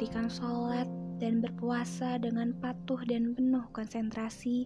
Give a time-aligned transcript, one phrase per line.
[0.00, 0.88] mendirikan sholat
[1.20, 4.64] dan berpuasa dengan patuh dan penuh konsentrasi,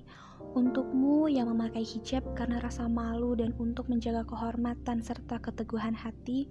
[0.54, 6.47] untukmu yang memakai hijab karena rasa malu dan untuk menjaga kehormatan serta keteguhan hati,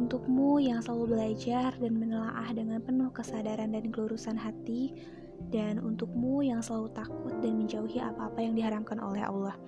[0.00, 4.96] untukmu yang selalu belajar dan menelaah dengan penuh kesadaran dan kelurusan hati,
[5.52, 9.60] dan untukmu yang selalu takut dan menjauhi apa-apa yang diharamkan oleh Allah.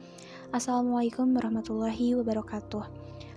[0.57, 2.85] Assalamualaikum warahmatullahi wabarakatuh.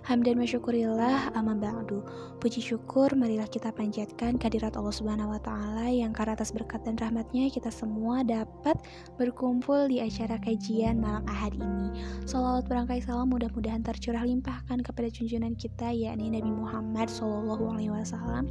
[0.02, 2.02] Hamdan wa syukurillah amma ba'du.
[2.42, 6.98] Puji syukur marilah kita panjatkan kehadirat Allah Subhanahu wa taala yang karena atas berkat dan
[6.98, 8.82] rahmatnya kita semua dapat
[9.22, 11.94] berkumpul di acara kajian malam Ahad ini.
[12.26, 18.50] Salawat berangkai salam mudah-mudahan tercurah limpahkan kepada junjungan kita yakni Nabi Muhammad sallallahu alaihi wasallam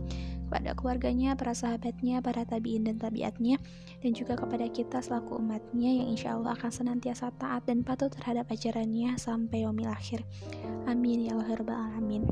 [0.50, 3.62] kepada keluarganya, para sahabatnya, para tabiin dan tabiatnya,
[4.02, 8.50] dan juga kepada kita selaku umatnya yang insya Allah akan senantiasa taat dan patuh terhadap
[8.50, 10.26] ajarannya sampai yaumil akhir.
[10.90, 12.26] Amin ya Allah ya alamin.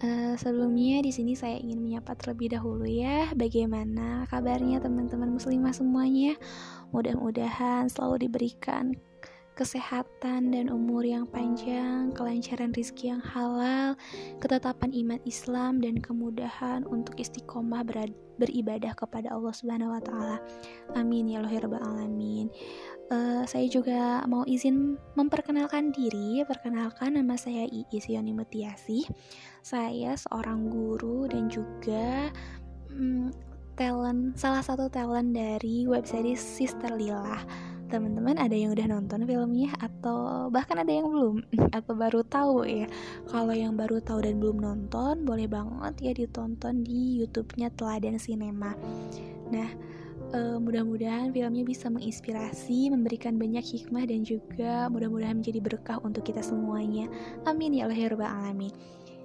[0.00, 6.40] Uh, sebelumnya di sini saya ingin menyapa terlebih dahulu ya bagaimana kabarnya teman-teman muslimah semuanya
[6.88, 8.96] mudah-mudahan selalu diberikan
[9.60, 13.92] kesehatan dan umur yang panjang, kelancaran rizki yang halal,
[14.40, 17.84] ketetapan iman Islam dan kemudahan untuk istiqomah
[18.40, 20.40] beribadah kepada Allah Subhanahu wa taala.
[20.96, 22.48] Amin ya Allah ya alamin.
[23.12, 26.40] Uh, saya juga mau izin memperkenalkan diri.
[26.48, 29.04] Perkenalkan nama saya Iis Yoni Mutiasi.
[29.60, 32.32] Saya seorang guru dan juga
[32.96, 33.28] um,
[33.76, 37.44] talent salah satu talent dari website Sister Lila
[37.90, 41.42] teman-teman ada yang udah nonton filmnya atau bahkan ada yang belum
[41.78, 42.86] atau baru tahu ya.
[43.26, 48.78] Kalau yang baru tahu dan belum nonton boleh banget ya ditonton di YouTube-nya Teladan Cinema.
[49.50, 49.70] Nah
[50.30, 56.40] uh, mudah-mudahan filmnya bisa menginspirasi memberikan banyak hikmah dan juga mudah-mudahan menjadi berkah untuk kita
[56.40, 57.10] semuanya.
[57.44, 58.72] Amin ya Allah ya Rabbal alamin.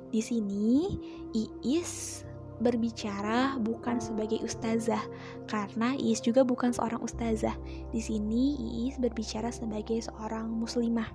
[0.10, 0.98] Di sini
[1.36, 2.26] Iis
[2.60, 5.02] berbicara bukan sebagai ustazah
[5.48, 7.56] karena Iis juga bukan seorang ustazah.
[7.92, 11.10] Di sini Iis berbicara sebagai seorang muslimah.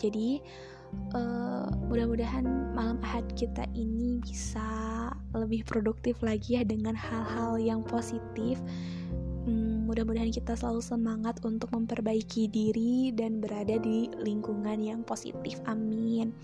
[0.00, 0.40] Jadi
[1.14, 4.66] uh, mudah-mudahan malam Ahad kita ini bisa
[5.36, 8.58] lebih produktif lagi ya dengan hal-hal yang positif.
[9.46, 15.62] Hmm, mudah-mudahan kita selalu semangat untuk memperbaiki diri dan berada di lingkungan yang positif.
[15.64, 16.34] Amin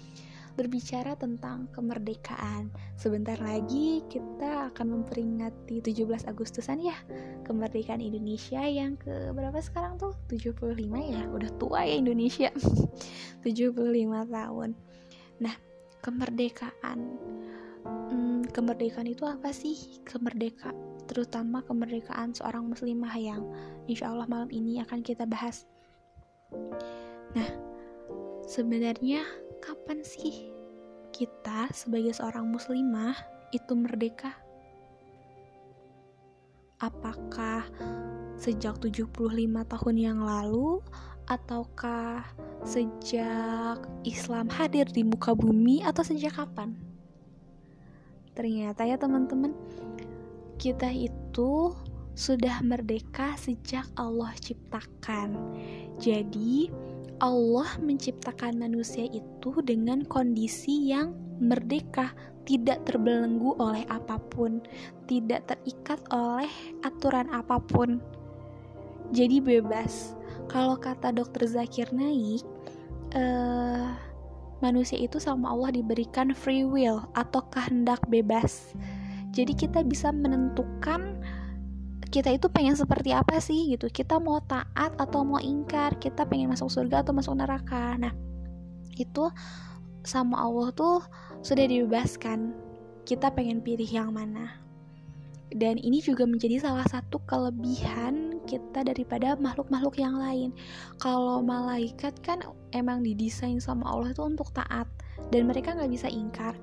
[0.57, 2.73] berbicara tentang kemerdekaan.
[2.97, 6.97] Sebentar lagi kita akan memperingati 17 Agustusan ya,
[7.45, 10.17] kemerdekaan Indonesia yang ke berapa sekarang tuh?
[10.33, 10.73] 75
[11.05, 12.49] ya, udah tua ya Indonesia.
[13.45, 13.77] 75
[14.33, 14.73] tahun.
[15.45, 15.55] Nah,
[16.01, 16.99] kemerdekaan.
[17.87, 20.03] Hmm, kemerdekaan itu apa sih?
[20.09, 20.75] Kemerdekaan,
[21.07, 23.45] terutama kemerdekaan seorang muslimah yang
[23.87, 25.69] insya Allah malam ini akan kita bahas.
[27.37, 27.49] Nah,
[28.49, 29.23] sebenarnya
[29.61, 30.53] kapan sih
[31.17, 33.17] kita sebagai seorang muslimah
[33.55, 34.37] itu merdeka?
[36.77, 37.65] Apakah
[38.37, 39.09] sejak 75
[39.65, 40.85] tahun yang lalu
[41.25, 42.21] ataukah
[42.69, 46.77] sejak Islam hadir di muka bumi atau sejak kapan?
[48.37, 49.57] Ternyata ya teman-teman,
[50.61, 51.73] kita itu
[52.13, 55.37] sudah merdeka sejak Allah ciptakan.
[55.97, 56.69] Jadi,
[57.17, 62.13] Allah menciptakan manusia itu dengan kondisi yang merdeka,
[62.45, 64.61] tidak terbelenggu oleh apa pun,
[65.09, 66.51] tidak terikat oleh
[66.85, 67.99] aturan apa pun.
[69.17, 70.13] Jadi bebas.
[70.47, 72.45] Kalau kata dokter Zakir Naik,
[73.17, 73.97] uh,
[74.61, 78.77] manusia itu sama Allah diberikan free will atau kehendak bebas.
[79.35, 81.19] Jadi kita bisa menentukan
[82.11, 83.91] kita itu pengen seperti apa sih gitu.
[83.91, 87.99] Kita mau taat atau mau ingkar kita pengen masuk surga atau masuk neraka.
[87.99, 88.15] Nah
[88.97, 89.29] itu
[90.07, 91.03] sama Allah tuh
[91.43, 92.55] sudah dibebaskan.
[93.07, 94.59] Kita pengen pilih yang mana.
[95.55, 100.51] Dan ini juga menjadi salah satu kelebihan kita daripada makhluk-makhluk yang lain.
[100.99, 102.43] Kalau malaikat kan
[102.75, 104.91] emang didesain sama Allah itu untuk taat
[105.31, 106.59] dan mereka nggak bisa ingkar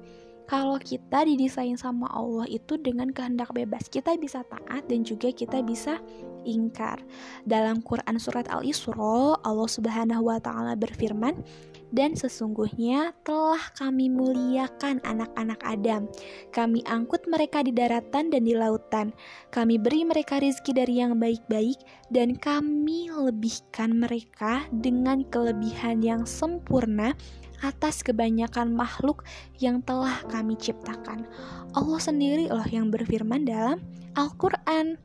[0.54, 5.66] kalau kita didesain sama Allah itu dengan kehendak bebas, kita bisa taat dan juga kita
[5.66, 5.98] bisa
[6.46, 7.02] ingkar.
[7.50, 11.42] Dalam Quran surat Al-Isra, Allah Subhanahu wa taala berfirman,
[11.90, 16.06] "Dan sesungguhnya telah kami muliakan anak-anak Adam.
[16.54, 19.10] Kami angkut mereka di daratan dan di lautan.
[19.50, 21.82] Kami beri mereka rizki dari yang baik-baik
[22.14, 27.18] dan kami lebihkan mereka dengan kelebihan yang sempurna."
[27.64, 29.24] Atas kebanyakan makhluk
[29.58, 31.24] yang telah kami ciptakan.
[31.72, 33.80] Allah sendiri loh yang berfirman dalam
[34.20, 35.00] Al-Quran.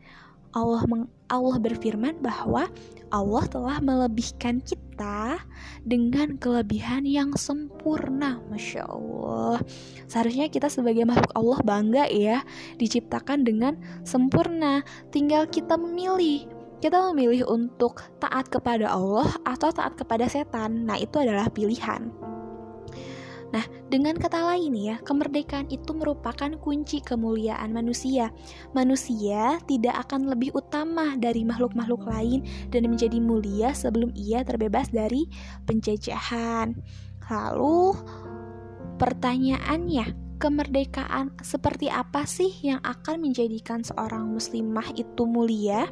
[0.52, 2.66] Allah meng, Allah berfirman bahwa
[3.08, 5.40] Allah telah melebihkan kita
[5.84, 9.60] dengan kelebihan yang sempurna, masya Allah.
[10.08, 12.44] Seharusnya kita sebagai makhluk Allah bangga ya,
[12.76, 14.84] diciptakan dengan sempurna.
[15.12, 20.87] Tinggal kita memilih kita memilih untuk taat kepada Allah atau taat kepada setan.
[20.87, 22.28] Nah, itu adalah pilihan.
[23.49, 28.29] Nah, dengan kata lain ya, kemerdekaan itu merupakan kunci kemuliaan manusia.
[28.77, 35.25] Manusia tidak akan lebih utama dari makhluk-makhluk lain dan menjadi mulia sebelum ia terbebas dari
[35.65, 36.77] penjajahan.
[37.29, 37.97] Lalu,
[39.00, 45.89] pertanyaannya, kemerdekaan seperti apa sih yang akan menjadikan seorang muslimah itu mulia?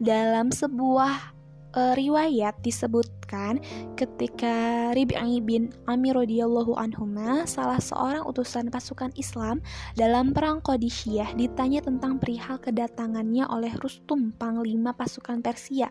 [0.00, 1.39] Dalam sebuah
[1.74, 3.62] uh, riwayat disebutkan
[3.94, 9.62] ketika Rib'i bin Amir radhiyallahu anhuma salah seorang utusan pasukan Islam
[9.94, 15.90] dalam perang Qadisiyah ditanya tentang perihal kedatangannya oleh Rustum panglima pasukan Persia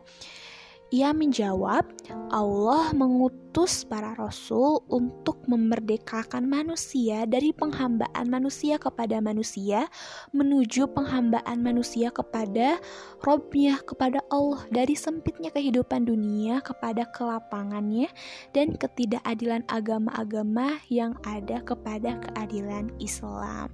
[0.90, 1.86] ia menjawab,
[2.34, 9.86] Allah mengutus para rasul untuk memerdekakan manusia dari penghambaan manusia kepada manusia
[10.34, 12.82] menuju penghambaan manusia kepada
[13.22, 18.10] Robnya, kepada Allah dari sempitnya kehidupan dunia kepada kelapangannya
[18.58, 23.70] dan ketidakadilan agama-agama yang ada kepada keadilan Islam.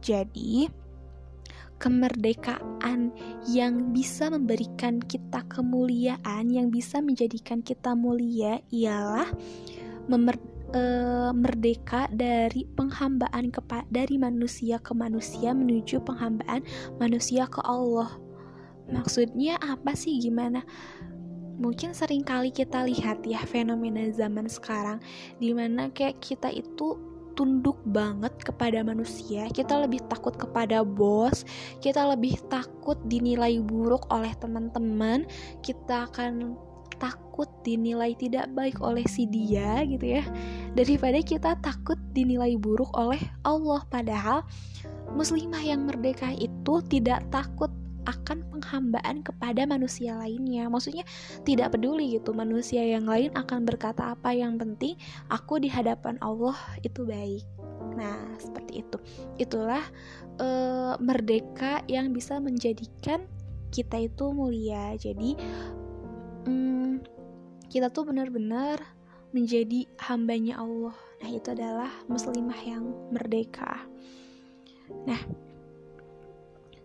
[0.00, 0.68] Jadi,
[1.84, 3.12] kemerdekaan
[3.44, 9.28] yang bisa memberikan kita kemuliaan, yang bisa menjadikan kita mulia ialah
[10.08, 10.40] memer
[10.72, 10.82] e,
[11.36, 16.64] merdeka dari penghambaan kepa dari manusia ke manusia menuju penghambaan
[16.96, 18.16] manusia ke Allah.
[18.88, 20.64] Maksudnya apa sih gimana?
[21.60, 25.04] Mungkin sering kali kita lihat ya fenomena zaman sekarang
[25.36, 31.42] di mana kayak kita itu tunduk banget kepada manusia, kita lebih takut kepada bos,
[31.82, 35.26] kita lebih takut dinilai buruk oleh teman-teman,
[35.60, 36.56] kita akan
[36.96, 40.24] takut dinilai tidak baik oleh si dia gitu ya.
[40.78, 43.82] Daripada kita takut dinilai buruk oleh Allah.
[43.90, 44.46] Padahal
[45.12, 47.70] muslimah yang merdeka itu tidak takut
[48.04, 50.68] akan penghambaan kepada manusia lainnya.
[50.68, 51.04] Maksudnya
[51.42, 54.96] tidak peduli gitu manusia yang lain akan berkata apa yang penting
[55.32, 57.44] aku di hadapan Allah itu baik.
[57.94, 58.96] Nah, seperti itu.
[59.40, 59.84] Itulah
[60.38, 60.48] e,
[61.00, 63.24] merdeka yang bisa menjadikan
[63.74, 64.94] kita itu mulia.
[64.94, 65.36] Jadi
[66.48, 66.92] mm,
[67.68, 68.80] kita tuh benar-benar
[69.34, 70.94] menjadi hambanya Allah.
[71.18, 73.82] Nah, itu adalah muslimah yang merdeka.
[75.08, 75.18] Nah,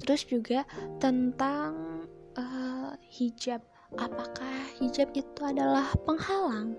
[0.09, 0.65] Terus juga
[0.97, 2.01] tentang
[2.33, 3.61] uh, hijab.
[3.93, 6.73] Apakah hijab itu adalah penghalang?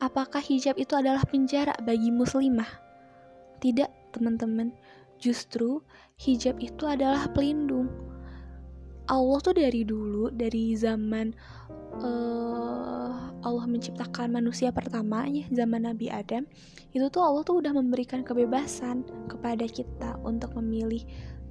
[0.00, 2.72] Apakah hijab itu adalah penjara bagi muslimah?
[3.60, 4.72] Tidak, teman-teman.
[5.20, 5.84] Justru
[6.16, 7.92] hijab itu adalah pelindung.
[9.04, 11.36] Allah tuh dari dulu, dari zaman
[12.00, 16.48] uh, Allah menciptakan manusia pertamanya, zaman Nabi Adam,
[16.96, 21.04] itu tuh Allah tuh udah memberikan kebebasan kepada kita untuk memilih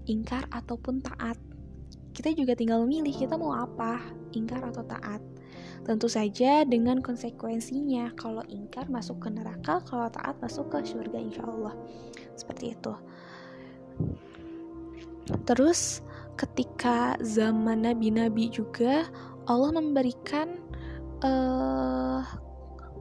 [0.10, 1.38] ingkar ataupun taat.
[2.12, 4.02] Kita juga tinggal memilih kita mau apa,
[4.34, 5.22] ingkar atau taat.
[5.86, 11.46] Tentu saja dengan konsekuensinya, kalau ingkar masuk ke neraka, kalau taat masuk ke surga insya
[11.46, 11.78] Allah.
[12.36, 12.94] Seperti itu.
[15.46, 16.02] Terus
[16.36, 19.06] ketika zaman nabi-nabi juga
[19.46, 20.58] Allah memberikan
[21.22, 22.22] uh,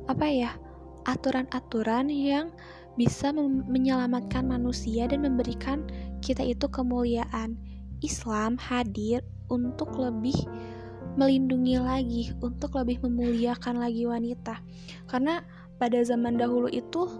[0.08, 0.52] apa ya
[1.08, 2.52] aturan-aturan yang
[2.98, 3.30] bisa
[3.70, 5.86] menyelamatkan manusia dan memberikan
[6.20, 7.58] kita itu kemuliaan.
[7.98, 10.38] Islam hadir untuk lebih
[11.18, 14.62] melindungi lagi, untuk lebih memuliakan lagi wanita.
[15.10, 15.42] Karena
[15.82, 17.10] pada zaman dahulu itu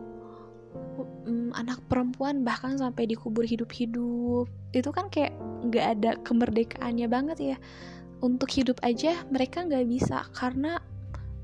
[1.26, 4.46] um, anak perempuan bahkan sampai dikubur hidup-hidup.
[4.70, 5.34] Itu kan kayak
[5.66, 7.56] nggak ada kemerdekaannya banget ya.
[8.22, 10.78] Untuk hidup aja mereka nggak bisa karena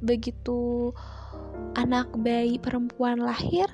[0.03, 0.91] begitu
[1.79, 3.67] anak bayi perempuan lahir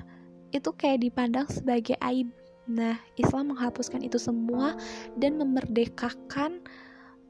[0.53, 2.29] itu kayak dipandang sebagai aib.
[2.69, 4.77] Nah, Islam menghapuskan itu semua
[5.17, 6.61] dan memerdekakan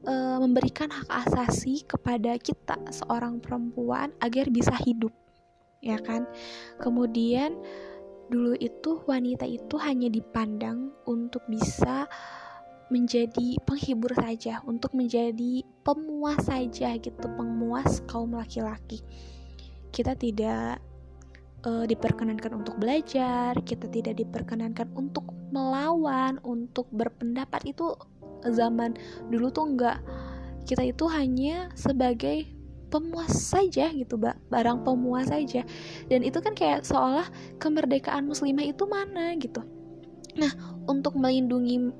[0.04, 5.12] e, memberikan hak asasi kepada kita seorang perempuan agar bisa hidup.
[5.80, 6.28] Ya kan?
[6.78, 7.56] Kemudian
[8.28, 12.06] dulu itu wanita itu hanya dipandang untuk bisa
[12.92, 19.00] menjadi penghibur saja, untuk menjadi pemuas saja gitu, pemuas kaum laki-laki.
[19.88, 20.91] Kita tidak
[21.66, 27.94] uh, diperkenankan untuk belajar, kita tidak diperkenankan untuk melawan, untuk berpendapat itu
[28.46, 28.98] zaman
[29.30, 29.98] dulu tuh enggak.
[30.62, 32.46] Kita itu hanya sebagai
[32.92, 34.52] pemuas saja gitu, Mbak.
[34.52, 35.64] Barang pemuas saja.
[36.06, 37.26] Dan itu kan kayak seolah
[37.58, 39.64] kemerdekaan muslimah itu mana gitu.
[40.36, 40.52] Nah,
[40.88, 41.92] untuk melindungi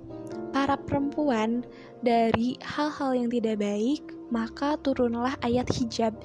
[0.53, 1.65] para perempuan
[2.05, 6.17] dari hal-hal yang tidak baik, maka turunlah ayat hijab.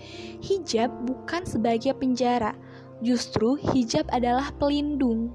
[0.43, 2.55] Hijab bukan sebagai penjara,
[3.01, 5.33] justru hijab adalah pelindung.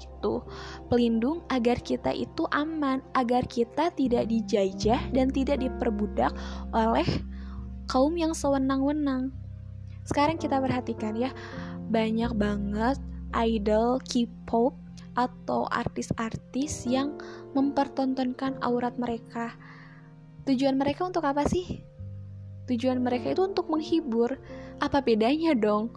[0.00, 0.42] Gitu.
[0.90, 6.32] Pelindung agar kita itu aman, agar kita tidak dijajah dan tidak diperbudak
[6.74, 7.06] oleh
[7.86, 9.30] kaum yang sewenang-wenang.
[10.04, 11.32] Sekarang kita perhatikan ya,
[11.88, 12.98] banyak banget
[13.32, 14.76] idol K-pop
[15.14, 17.14] atau artis-artis yang
[17.54, 19.54] mempertontonkan aurat mereka.
[20.44, 21.80] Tujuan mereka untuk apa sih?
[22.68, 24.36] Tujuan mereka itu untuk menghibur.
[24.82, 25.94] Apa bedanya dong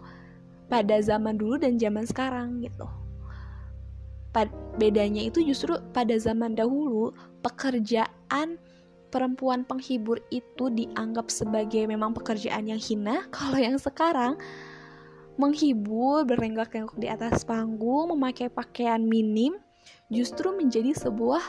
[0.68, 2.84] pada zaman dulu dan zaman sekarang gitu?
[4.32, 8.60] Pad bedanya itu justru pada zaman dahulu pekerjaan
[9.08, 13.24] perempuan penghibur itu dianggap sebagai memang pekerjaan yang hina.
[13.34, 14.36] Kalau yang sekarang
[15.38, 19.54] menghibur berenggak-enggok di atas panggung memakai pakaian minim
[20.10, 21.40] justru menjadi sebuah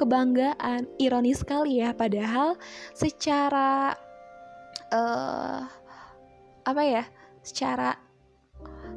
[0.00, 2.56] kebanggaan ironis sekali ya padahal
[2.96, 3.94] secara
[4.90, 5.60] uh,
[6.64, 7.04] apa ya
[7.44, 8.00] secara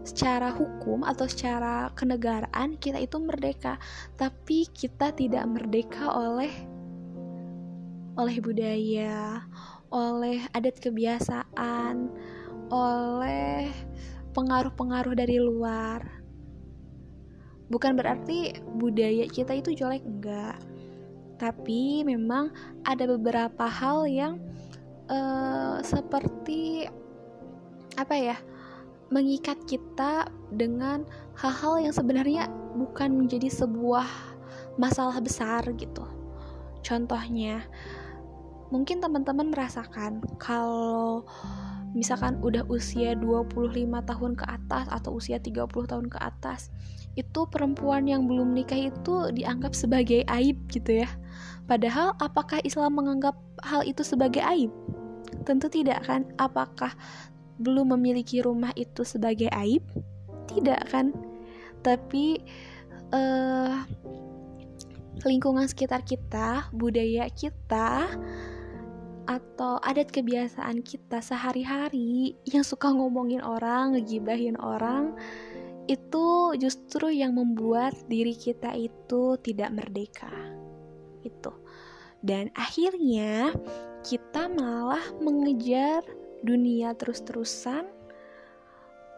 [0.07, 3.75] secara hukum atau secara kenegaraan kita itu merdeka
[4.15, 6.55] tapi kita tidak merdeka oleh
[8.15, 9.43] oleh budaya
[9.91, 12.11] oleh adat kebiasaan
[12.67, 13.71] oleh
[14.35, 16.03] pengaruh-pengaruh dari luar.
[17.67, 20.59] Bukan berarti budaya kita itu jelek enggak.
[21.37, 22.51] Tapi memang
[22.87, 24.39] ada beberapa hal yang
[25.11, 26.87] uh, seperti
[27.95, 28.37] apa ya?
[29.07, 31.07] Mengikat kita dengan
[31.39, 34.07] hal-hal yang sebenarnya bukan menjadi sebuah
[34.75, 36.03] masalah besar gitu.
[36.85, 37.65] Contohnya,
[38.69, 41.23] mungkin teman-teman merasakan kalau
[41.95, 43.73] misalkan udah usia 25
[44.05, 46.69] tahun ke atas atau usia 30 tahun ke atas
[47.17, 51.09] itu perempuan yang belum nikah itu dianggap sebagai aib gitu ya.
[51.65, 53.33] Padahal apakah Islam menganggap
[53.65, 54.69] hal itu sebagai aib?
[55.43, 56.29] Tentu tidak kan.
[56.37, 56.93] Apakah
[57.57, 59.83] belum memiliki rumah itu sebagai aib
[60.49, 61.13] tidak kan
[61.81, 62.41] tapi
[63.13, 63.83] uh,
[65.25, 68.11] lingkungan sekitar kita budaya kita
[69.27, 75.19] atau adat kebiasaan kita sehari-hari yang suka ngomongin orang, ngegibahin orang,
[75.91, 80.31] itu justru yang membuat diri kita itu tidak merdeka.
[81.27, 81.51] Itu.
[82.23, 83.51] Dan akhirnya
[84.07, 86.07] kita malah mengejar
[86.47, 87.83] dunia terus-terusan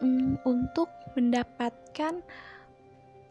[0.02, 2.18] um, untuk mendapatkan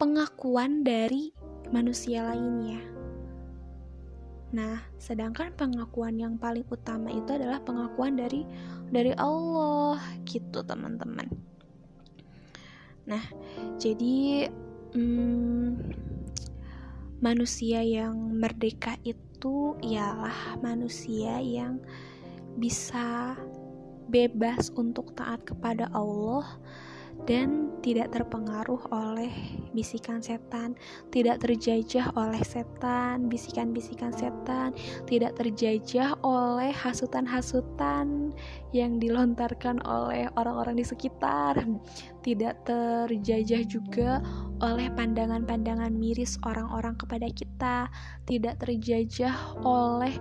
[0.00, 1.36] pengakuan dari
[1.68, 2.80] manusia lainnya.
[4.50, 8.42] Nah, sedangkan pengakuan yang paling utama itu adalah pengakuan dari
[8.90, 11.30] dari Allah gitu, teman-teman.
[13.06, 13.22] Nah,
[13.78, 14.50] jadi
[14.96, 15.94] hmm,
[17.22, 21.78] manusia yang merdeka itu ialah manusia yang
[22.58, 23.38] bisa
[24.10, 26.44] bebas untuk taat kepada Allah
[27.28, 29.32] dan tidak terpengaruh oleh
[29.72, 30.76] bisikan setan,
[31.12, 34.72] tidak terjajah oleh setan, bisikan-bisikan setan,
[35.04, 38.32] tidak terjajah oleh hasutan-hasutan
[38.72, 41.56] yang dilontarkan oleh orang-orang di sekitar,
[42.24, 44.20] tidak terjajah juga
[44.60, 47.76] oleh pandangan-pandangan miris orang-orang kepada kita,
[48.28, 50.12] tidak terjajah oleh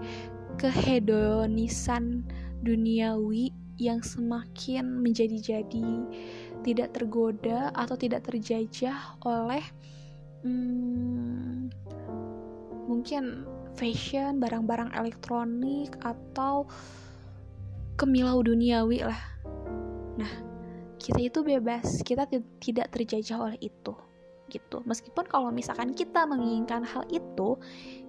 [0.59, 2.27] kehedonisan
[2.59, 5.89] duniawi yang semakin menjadi-jadi
[6.67, 9.63] tidak tergoda atau tidak terjajah oleh
[10.43, 11.71] hmm,
[12.85, 13.47] mungkin
[13.79, 16.67] fashion, barang-barang elektronik atau
[17.95, 19.21] kemilau duniawi lah.
[20.19, 20.31] Nah,
[20.99, 22.27] kita itu bebas, kita
[22.59, 23.95] tidak terjajah oleh itu
[24.49, 24.81] gitu.
[24.83, 27.55] Meskipun kalau misalkan kita menginginkan hal itu,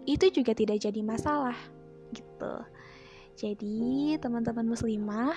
[0.09, 1.57] itu juga tidak jadi masalah
[2.17, 2.55] gitu.
[3.37, 5.37] Jadi, teman-teman muslimah,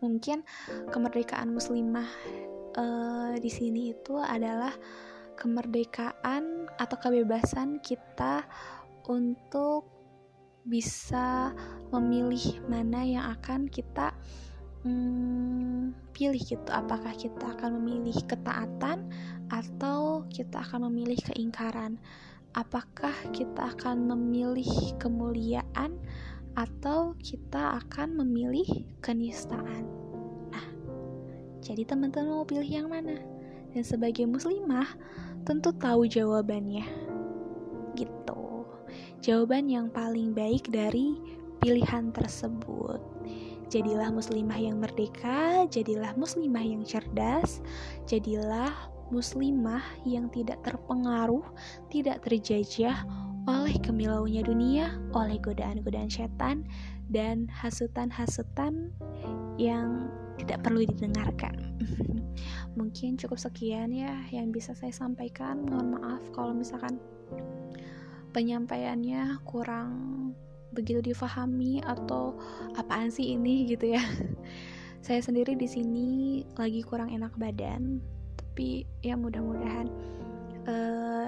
[0.00, 0.46] mungkin
[0.88, 2.08] kemerdekaan muslimah
[2.78, 4.72] uh, di sini itu adalah
[5.36, 8.46] kemerdekaan atau kebebasan kita
[9.10, 9.90] untuk
[10.62, 11.50] bisa
[11.90, 14.14] memilih mana yang akan kita
[14.86, 16.70] hmm, pilih gitu.
[16.70, 19.10] Apakah kita akan memilih ketaatan
[19.50, 21.98] atau kita akan memilih keingkaran?
[22.52, 25.96] Apakah kita akan memilih kemuliaan
[26.52, 28.68] atau kita akan memilih
[29.00, 29.88] kenistaan.
[30.52, 30.66] Nah,
[31.64, 33.16] jadi teman-teman mau pilih yang mana?
[33.72, 34.88] Dan sebagai muslimah,
[35.48, 36.84] tentu tahu jawabannya.
[37.96, 38.44] Gitu.
[39.24, 41.16] Jawaban yang paling baik dari
[41.62, 43.00] pilihan tersebut.
[43.72, 47.64] Jadilah muslimah yang merdeka, jadilah muslimah yang cerdas,
[48.04, 48.68] jadilah
[49.08, 51.44] muslimah yang tidak terpengaruh,
[51.88, 53.00] tidak terjajah
[53.46, 56.62] oleh kemilaunya dunia, oleh godaan-godaan setan,
[57.10, 58.94] dan hasutan-hasutan
[59.58, 60.06] yang
[60.38, 61.54] tidak perlu didengarkan.
[62.78, 65.66] Mungkin cukup sekian ya yang bisa saya sampaikan.
[65.66, 66.96] Mohon maaf kalau misalkan
[68.32, 69.92] penyampaiannya kurang
[70.72, 72.40] begitu difahami atau
[72.80, 74.02] apaan sih ini gitu ya.
[75.02, 76.10] saya sendiri di sini
[76.54, 77.98] lagi kurang enak badan,
[78.38, 79.90] tapi ya mudah-mudahan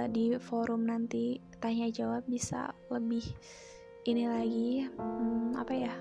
[0.08, 3.24] di forum nanti tanya jawab bisa lebih
[4.04, 5.94] ini lagi hmm, apa ya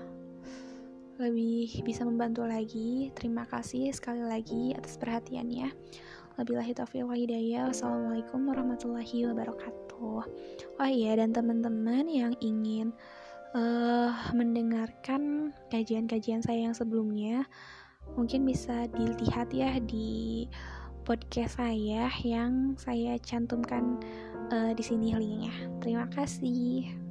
[1.20, 5.70] lebih bisa membantu lagi terima kasih sekali lagi atas perhatiannya
[6.34, 7.70] Wabillahi taufiq wa hidayah.
[7.70, 10.18] Wassalamualaikum warahmatullahi wabarakatuh.
[10.82, 12.90] Oh iya dan teman-teman yang ingin
[13.54, 17.46] uh, mendengarkan kajian-kajian saya yang sebelumnya,
[18.18, 20.50] mungkin bisa dilihat ya di
[21.04, 24.00] podcast saya yang saya cantumkan
[24.48, 25.52] uh, di sini linknya.
[25.84, 27.03] Terima kasih.